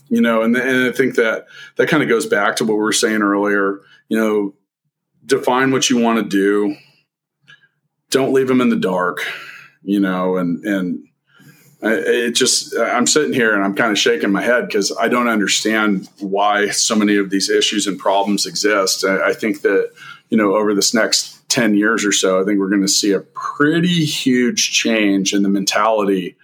[0.10, 2.82] you know, and, and I think that that kind of goes back to what we
[2.82, 3.80] were saying earlier.
[4.10, 4.54] You know,
[5.26, 6.76] define what you want to do.
[8.10, 9.24] Don't leave them in the dark.
[9.84, 11.08] You know, and and
[11.82, 15.30] it just I'm sitting here and I'm kind of shaking my head because I don't
[15.30, 19.06] understand why so many of these issues and problems exist.
[19.06, 19.92] I think that
[20.30, 23.12] you know over this next 10 years or so, I think we're going to see
[23.12, 26.38] a pretty huge change in the mentality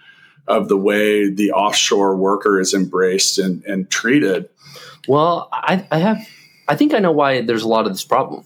[0.47, 4.49] of the way the offshore worker is embraced and, and treated.
[5.07, 6.27] Well, I, I have,
[6.67, 8.45] I think I know why there's a lot of this problem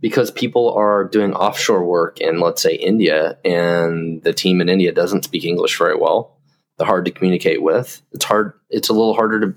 [0.00, 4.92] because people are doing offshore work in, let's say, India, and the team in India
[4.92, 6.36] doesn't speak English very well.
[6.78, 8.00] They're hard to communicate with.
[8.12, 8.54] It's hard.
[8.70, 9.54] It's a little harder to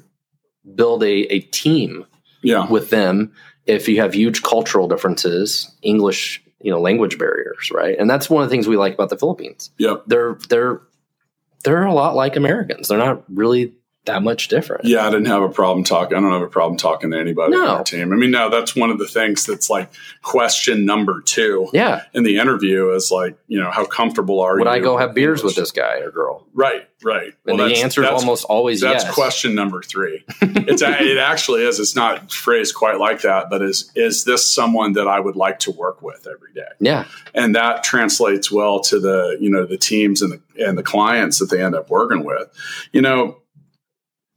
[0.75, 2.05] build a, a team
[2.41, 2.67] Yeah.
[2.69, 3.31] with them
[3.65, 7.95] if you have huge cultural differences, English, you know, language barriers, right?
[7.97, 9.71] And that's one of the things we like about the Philippines.
[9.77, 10.03] Yep.
[10.07, 10.81] They're they're
[11.63, 12.87] they're a lot like Americans.
[12.87, 13.73] They're not really
[14.05, 14.83] that much different.
[14.85, 16.17] Yeah, I didn't have a problem talking.
[16.17, 17.67] I don't have a problem talking to anybody on No.
[17.77, 18.11] our team.
[18.11, 19.89] I mean, no, that's one of the things that's like
[20.21, 22.03] question number two Yeah.
[22.13, 24.69] in the interview is like, you know, how comfortable are Would you?
[24.69, 26.45] Would I go have beers with this guy or girl?
[26.53, 27.33] Right, right.
[27.45, 29.13] And the answer is almost always that's yes.
[29.13, 30.23] question number three.
[30.65, 31.79] It's it actually is.
[31.79, 35.59] It's not phrased quite like that, but is is this someone that I would like
[35.59, 36.61] to work with every day?
[36.79, 37.05] Yeah.
[37.33, 41.39] and that translates well to the you know the teams and the and the clients
[41.39, 42.47] that they end up working with
[42.93, 43.37] you know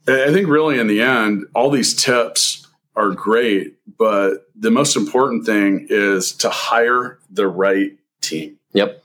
[0.09, 5.45] i think really in the end all these tips are great but the most important
[5.47, 9.03] thing is to hire the right team Yep.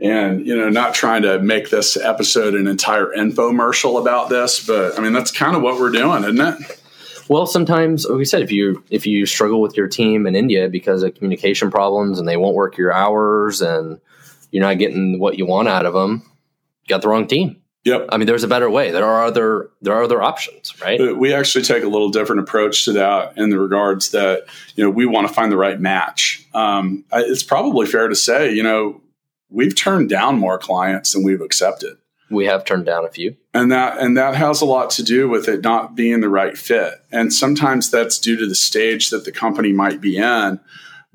[0.00, 4.98] and you know not trying to make this episode an entire infomercial about this but
[4.98, 6.80] i mean that's kind of what we're doing isn't it
[7.28, 10.68] Well, sometimes, like we said, if you if you struggle with your team in India
[10.68, 14.00] because of communication problems and they won't work your hours and
[14.52, 16.22] you're not getting what you want out of them,
[16.84, 17.60] you got the wrong team.
[17.86, 18.90] Yep I mean, there's a better way.
[18.90, 20.98] There are other there are other options, right?
[20.98, 24.44] But we actually take a little different approach to that in the regards that
[24.74, 26.44] you know we want to find the right match.
[26.52, 29.00] Um, it's probably fair to say you know
[29.48, 31.96] we've turned down more clients than we've accepted,
[32.30, 33.36] We have turned down a few.
[33.54, 36.58] and that and that has a lot to do with it not being the right
[36.58, 36.94] fit.
[37.12, 40.58] And sometimes that's due to the stage that the company might be in.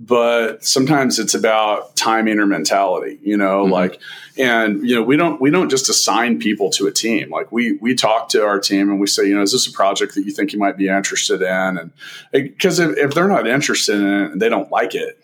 [0.04, 3.72] But sometimes it's about timing or mentality, you know, Mhm.
[3.72, 4.00] like,
[4.36, 7.30] and you know, we don't we don't just assign people to a team.
[7.30, 9.72] Like we we talk to our team and we say, you know, is this a
[9.72, 11.78] project that you think you might be interested in?
[11.78, 11.92] And
[12.32, 15.20] because if, if they're not interested in it and they don't like it,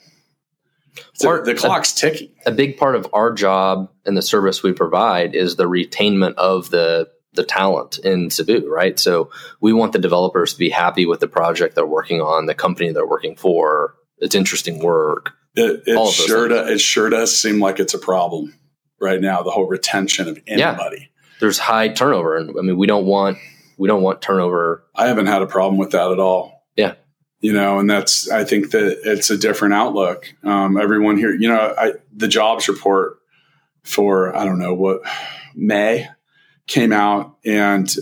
[1.20, 2.30] the, Part- the clock's ticking.
[2.46, 6.70] a big part of our job and the service we provide is the retainment of
[6.70, 9.00] the the talent in Cebu, right?
[9.00, 9.30] So
[9.62, 12.92] we want the developers to be happy with the project they're working on, the company
[12.92, 13.96] they're working for.
[14.19, 15.34] It's interesting work.
[15.56, 18.53] It, it sure does, it sure does seem like it's a problem
[18.99, 19.41] right now.
[19.43, 20.69] The whole retention of Yeah.
[20.69, 21.10] anybody.
[21.39, 23.38] There's high turnover, and I mean we don't want
[23.77, 24.84] we don't want turnover.
[24.95, 26.65] I haven't had a problem with that at all.
[26.75, 26.95] Yeah.
[27.39, 30.34] You know, and that's, I think that it's a different outlook.
[30.43, 33.19] Um, everyone here, you know, I, the jobs report
[33.84, 35.01] for, I don't know what,
[35.56, 36.08] May
[36.65, 37.95] came out and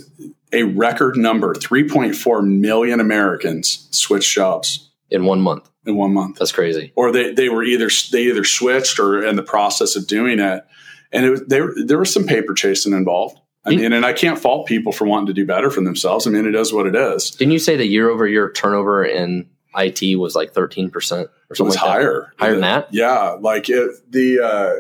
[0.54, 5.70] a record number, 3.4 million Americans switched jobs in one month.
[5.86, 6.38] In one month.
[6.40, 6.92] That's crazy.
[6.96, 10.64] Or they, they were either, they either switched or in the process of doing it.
[11.12, 13.40] And it was, there, there was some paper chasing involved.
[13.68, 16.28] I mean, and I can't fault people for wanting to do better for themselves.
[16.28, 17.32] I mean, it is what it is.
[17.32, 21.54] Didn't you say the year over year turnover in IT was like thirteen percent or
[21.54, 21.90] It something was like that?
[21.90, 22.34] higher.
[22.38, 22.94] Higher than that?
[22.94, 24.74] Yeah, like it, the uh,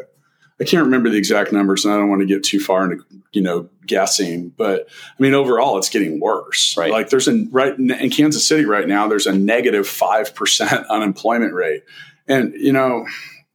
[0.60, 3.04] I can't remember the exact numbers, and I don't want to get too far into
[3.34, 6.76] you know guessing, but I mean overall, it's getting worse.
[6.78, 6.91] Right.
[6.91, 10.86] Like there's a right in in Kansas City right now, there's a negative five percent
[10.89, 11.84] unemployment rate,
[12.28, 13.06] and you know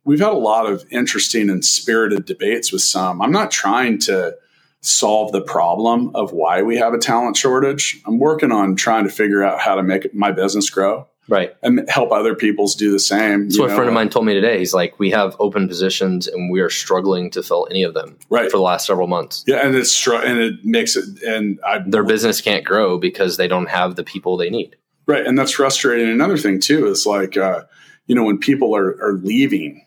[0.04, 3.22] we've had a lot of interesting and spirited debates with some.
[3.22, 4.36] I'm not trying to
[4.82, 8.00] solve the problem of why we have a talent shortage.
[8.06, 11.54] I'm working on trying to figure out how to make my business grow Right.
[11.62, 13.44] and help other people's do the same.
[13.44, 13.74] That's what a know?
[13.76, 14.58] friend of mine told me today.
[14.58, 18.18] He's like, we have open positions and we are struggling to fill any of them
[18.28, 18.50] Right.
[18.50, 19.44] for the last several months.
[19.46, 23.36] Yeah, and it's str- and it makes it and I Their business can't grow because
[23.36, 24.76] they don't have the people they need.
[25.06, 26.08] right, and that's frustrating.
[26.08, 27.62] Another thing too is like uh,
[28.06, 29.86] you know when people are are leaving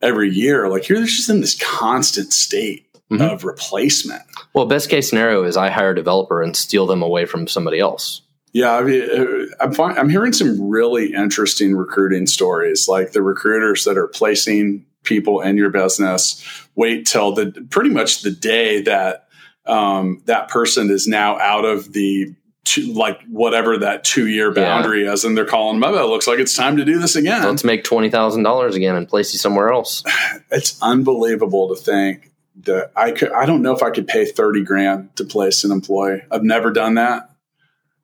[0.00, 3.32] every year, like you're just in this constant state Mhm.
[3.32, 4.22] of replacement.
[4.54, 7.78] Well, best case scenario is I hire a developer and steal them away from somebody
[7.78, 8.20] else.
[8.58, 13.22] Yeah, I mean, uh, I'm fin- I'm hearing some really interesting recruiting stories, like the
[13.22, 16.44] recruiters that are placing people in your business.
[16.74, 19.28] Wait till the pretty much the day that
[19.64, 24.54] um, that person is now out of the two, like whatever that two year Yeah.
[24.64, 26.00] boundary is, and they're calling them up.
[26.00, 27.44] It looks like it's time to do this again.
[27.44, 30.02] Let's make twenty thousand dollars again and place you somewhere else.
[30.50, 32.32] it's unbelievable to think
[32.64, 33.30] that I could.
[33.30, 36.22] I don't know if I could pay thirty grand to place an employee.
[36.28, 37.27] I've never done that.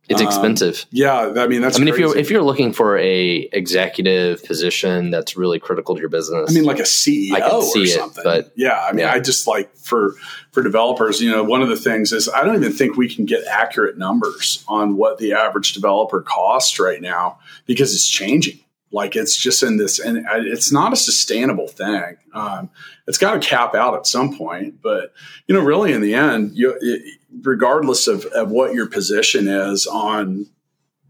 [0.08, 0.84] It's Um, expensive.
[0.90, 1.76] Yeah, I mean that's.
[1.76, 6.00] I mean, if you're if you're looking for a executive position that's really critical to
[6.00, 8.22] your business, I mean, like a CEO I can see or it, something.
[8.24, 9.12] but- yeah, I mean, yeah.
[9.12, 10.14] I just like for
[10.52, 13.24] for developers, you know, one of the things is I don't even think we can
[13.24, 18.60] get accurate numbers on what the average developer costs right now because it's changing.
[18.92, 22.16] Like it's just in this, and it's not a sustainable thing.
[22.32, 22.70] Um,
[23.08, 24.80] it's got to cap out at some point.
[24.82, 25.12] But
[25.48, 29.86] you know, really, in the end, you, it, regardless of, of what your position is
[29.86, 30.46] on,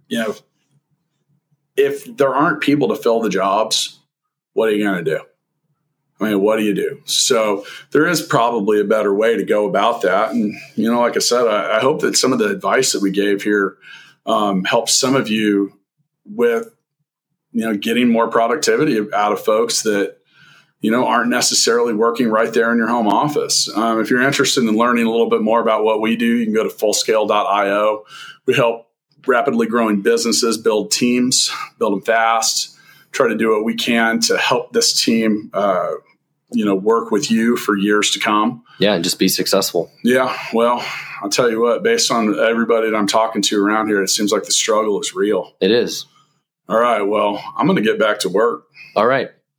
[0.09, 0.35] you know,
[1.77, 4.01] if there aren't people to fill the jobs,
[4.53, 5.21] what are you going to do?
[6.21, 7.03] I mean, what do you do?
[7.07, 10.31] So there is probably a better way to go about that.
[10.31, 13.03] And, you know, like I said, I, I hope that some of the advice that
[13.03, 13.77] we gave here
[14.25, 15.73] um, helps some of you
[16.25, 16.73] with,
[17.51, 20.19] you know, getting more productivity out of folks that,
[20.85, 23.71] you know, aren't necessarily working right there in your home office.
[23.75, 26.45] Um, if you're interested in learning a little bit more about what we do, you
[26.45, 28.05] can go to fullscale.io.
[28.45, 28.91] We help
[29.27, 32.77] rapidly growing businesses build teams, build them fast,
[33.13, 35.93] try to do what we can to help this team, uh,
[36.53, 38.63] you know, work with you for years to come.
[38.79, 39.91] Yeah, and just be successful.
[40.03, 40.37] Yeah.
[40.53, 40.85] Well,
[41.23, 44.33] I'll tell you what, based on everybody that I'm talking to around here, it seems
[44.33, 45.55] like the struggle is real.
[45.63, 46.05] It is.
[46.69, 47.01] All right.
[47.01, 48.67] Well, I'm going to get back to work.
[48.95, 49.31] All right.